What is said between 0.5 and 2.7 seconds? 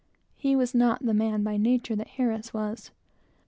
was by no means the man by nature that Harris